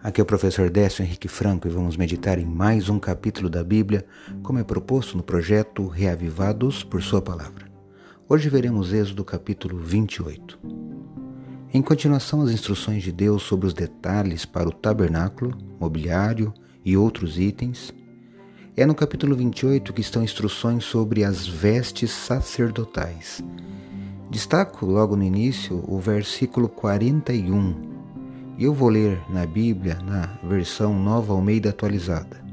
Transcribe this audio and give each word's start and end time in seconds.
Aqui 0.00 0.20
é 0.20 0.22
o 0.22 0.26
professor 0.26 0.70
Décio 0.70 1.02
Henrique 1.02 1.26
Franco 1.26 1.66
e 1.66 1.70
vamos 1.72 1.96
meditar 1.96 2.38
em 2.38 2.44
mais 2.44 2.88
um 2.88 3.00
capítulo 3.00 3.50
da 3.50 3.64
Bíblia, 3.64 4.06
como 4.44 4.60
é 4.60 4.62
proposto 4.62 5.16
no 5.16 5.24
projeto 5.24 5.88
Reavivados 5.88 6.84
por 6.84 7.02
Sua 7.02 7.20
Palavra. 7.20 7.66
Hoje 8.28 8.48
veremos 8.48 8.92
Êxodo 8.92 9.24
capítulo 9.24 9.76
28. 9.76 10.56
Em 11.74 11.82
continuação 11.82 12.42
às 12.42 12.52
instruções 12.52 13.02
de 13.02 13.10
Deus 13.10 13.42
sobre 13.42 13.66
os 13.66 13.74
detalhes 13.74 14.44
para 14.44 14.68
o 14.68 14.72
tabernáculo, 14.72 15.58
mobiliário 15.80 16.54
e 16.84 16.96
outros 16.96 17.36
itens, 17.36 17.92
é 18.76 18.86
no 18.86 18.94
capítulo 18.94 19.34
28 19.34 19.92
que 19.92 20.00
estão 20.00 20.22
instruções 20.22 20.84
sobre 20.84 21.24
as 21.24 21.44
vestes 21.44 22.12
sacerdotais. 22.12 23.42
Destaco 24.30 24.86
logo 24.86 25.16
no 25.16 25.24
início 25.24 25.82
o 25.88 25.98
versículo 25.98 26.68
41 26.68 27.97
eu 28.58 28.74
vou 28.74 28.88
ler 28.88 29.22
na 29.30 29.46
Bíblia, 29.46 29.98
na 30.02 30.26
versão 30.42 30.98
Nova 30.98 31.32
Almeida 31.32 31.70
atualizada. 31.70 32.44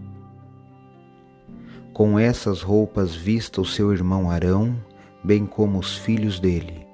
Com 1.92 2.20
essas 2.20 2.62
roupas 2.62 3.16
vista 3.16 3.60
o 3.60 3.66
seu 3.66 3.92
irmão 3.92 4.30
Arão, 4.30 4.76
bem 5.24 5.46
como 5.46 5.80
os 5.80 5.98
filhos 5.98 6.40
dele. 6.40 6.86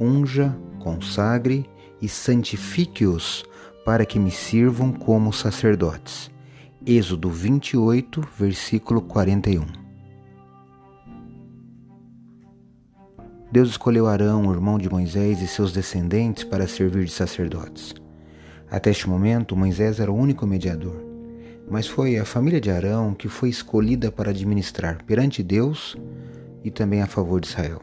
Unja, 0.00 0.56
consagre 0.78 1.68
e 2.00 2.08
santifique-os 2.08 3.44
para 3.84 4.06
que 4.06 4.18
me 4.18 4.30
sirvam 4.30 4.92
como 4.92 5.32
sacerdotes. 5.32 6.30
Êxodo 6.86 7.30
28, 7.30 8.22
versículo 8.38 9.02
41. 9.02 9.66
Deus 13.52 13.70
escolheu 13.70 14.06
Arão, 14.06 14.52
irmão 14.52 14.78
de 14.78 14.88
Moisés, 14.88 15.42
e 15.42 15.46
seus 15.46 15.72
descendentes 15.72 16.44
para 16.44 16.66
servir 16.66 17.04
de 17.04 17.12
sacerdotes. 17.12 18.03
Até 18.74 18.90
este 18.90 19.08
momento, 19.08 19.54
Moisés 19.54 20.00
era 20.00 20.10
o 20.10 20.16
único 20.16 20.44
mediador, 20.48 21.00
mas 21.70 21.86
foi 21.86 22.18
a 22.18 22.24
família 22.24 22.60
de 22.60 22.72
Arão 22.72 23.14
que 23.14 23.28
foi 23.28 23.48
escolhida 23.48 24.10
para 24.10 24.30
administrar 24.30 25.00
perante 25.04 25.44
Deus 25.44 25.96
e 26.64 26.72
também 26.72 27.00
a 27.00 27.06
favor 27.06 27.40
de 27.40 27.46
Israel. 27.46 27.80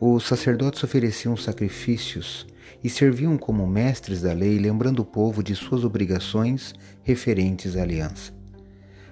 Os 0.00 0.26
sacerdotes 0.26 0.82
ofereciam 0.82 1.36
sacrifícios 1.36 2.44
e 2.82 2.90
serviam 2.90 3.38
como 3.38 3.64
mestres 3.68 4.20
da 4.20 4.32
lei, 4.32 4.58
lembrando 4.58 4.98
o 4.98 5.04
povo 5.04 5.44
de 5.44 5.54
suas 5.54 5.84
obrigações 5.84 6.74
referentes 7.04 7.76
à 7.76 7.82
aliança. 7.82 8.32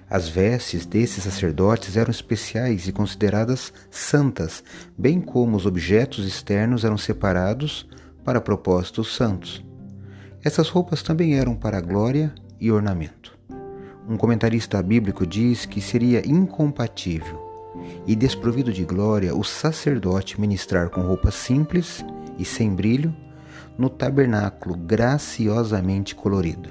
As 0.09 0.27
vestes 0.27 0.85
desses 0.85 1.23
sacerdotes 1.23 1.95
eram 1.95 2.11
especiais 2.11 2.89
e 2.89 2.91
consideradas 2.91 3.71
santas, 3.89 4.61
bem 4.97 5.21
como 5.21 5.55
os 5.55 5.65
objetos 5.65 6.27
externos 6.27 6.83
eram 6.83 6.97
separados 6.97 7.87
para 8.25 8.41
propósitos 8.41 9.15
santos. 9.15 9.63
Essas 10.43 10.67
roupas 10.67 11.01
também 11.01 11.35
eram 11.35 11.55
para 11.55 11.79
glória 11.79 12.33
e 12.59 12.69
ornamento. 12.69 13.37
Um 14.09 14.17
comentarista 14.17 14.83
bíblico 14.83 15.25
diz 15.25 15.65
que 15.65 15.79
seria 15.79 16.27
incompatível 16.27 17.41
e 18.05 18.13
desprovido 18.13 18.73
de 18.73 18.83
glória 18.83 19.33
o 19.33 19.43
sacerdote 19.43 20.41
ministrar 20.41 20.89
com 20.89 20.99
roupas 21.01 21.35
simples 21.35 22.03
e 22.37 22.43
sem 22.43 22.75
brilho 22.75 23.15
no 23.77 23.89
tabernáculo 23.89 24.75
graciosamente 24.75 26.13
colorido. 26.13 26.69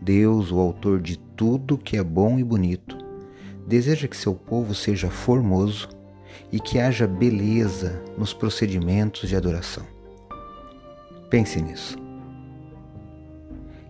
Deus, 0.00 0.50
o 0.50 0.58
autor 0.58 1.00
de 1.00 1.16
tudo 1.16 1.78
que 1.78 1.96
é 1.96 2.02
bom 2.02 2.36
e 2.36 2.42
bonito, 2.42 2.98
deseja 3.64 4.08
que 4.08 4.16
seu 4.16 4.34
povo 4.34 4.74
seja 4.74 5.08
formoso 5.08 5.88
e 6.50 6.58
que 6.58 6.80
haja 6.80 7.06
beleza 7.06 8.02
nos 8.18 8.34
procedimentos 8.34 9.28
de 9.28 9.36
adoração. 9.36 9.86
Pense 11.30 11.62
nisso. 11.62 12.01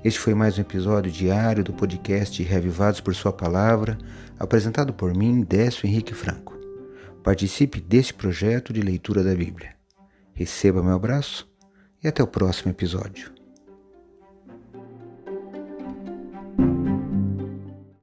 Este 0.04 0.18
foi 0.18 0.34
mais 0.34 0.58
um 0.58 0.62
episódio 0.62 1.12
diário 1.12 1.62
do 1.62 1.72
podcast 1.72 2.42
Revivados 2.42 3.00
por 3.00 3.14
Sua 3.14 3.32
Palavra, 3.32 3.96
apresentado 4.36 4.92
por 4.92 5.14
mim, 5.14 5.42
Décio 5.42 5.86
Henrique 5.86 6.12
Franco. 6.12 6.58
Participe 7.22 7.80
deste 7.80 8.12
projeto 8.12 8.72
de 8.72 8.80
leitura 8.80 9.22
da 9.22 9.32
Bíblia. 9.32 9.76
Receba 10.34 10.82
meu 10.82 10.94
abraço 10.94 11.48
e 12.02 12.08
até 12.08 12.20
o 12.20 12.26
próximo 12.26 12.72
episódio. 12.72 13.32